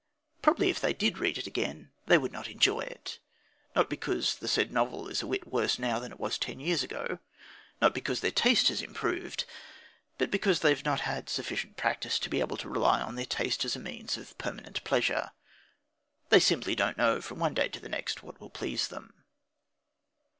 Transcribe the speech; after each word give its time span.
Probably 0.41 0.71
if 0.71 0.81
they 0.81 0.93
did 0.95 1.19
read 1.19 1.37
it 1.37 1.45
again 1.45 1.91
they 2.07 2.17
would 2.17 2.31
not 2.31 2.47
enjoy 2.47 2.79
it 2.79 3.19
not 3.75 3.87
because 3.87 4.35
the 4.37 4.47
said 4.47 4.71
novel 4.71 5.07
is 5.07 5.21
a 5.21 5.27
whit 5.27 5.45
worse 5.45 5.77
now 5.77 5.99
than 5.99 6.11
it 6.11 6.19
was 6.19 6.39
ten 6.39 6.59
years 6.59 6.81
ago; 6.81 7.19
not 7.79 7.93
because 7.93 8.19
their 8.21 8.31
taste 8.31 8.69
has 8.69 8.81
improved 8.81 9.45
but 10.17 10.31
because 10.31 10.61
they 10.61 10.69
have 10.71 10.83
not 10.85 11.01
had 11.01 11.29
sufficient 11.29 11.77
practice 11.77 12.17
to 12.17 12.29
be 12.31 12.39
able 12.39 12.57
to 12.57 12.67
rely 12.67 12.99
on 12.99 13.13
their 13.13 13.25
taste 13.27 13.63
as 13.63 13.75
a 13.75 13.79
means 13.79 14.17
of 14.17 14.35
permanent 14.39 14.83
pleasure. 14.83 15.33
They 16.29 16.39
simply 16.39 16.73
don't 16.73 16.97
know 16.97 17.21
from 17.21 17.37
one 17.37 17.53
day 17.53 17.67
to 17.67 17.79
the 17.79 17.87
next 17.87 18.23
what 18.23 18.41
will 18.41 18.49
please 18.49 18.87
them. 18.87 19.25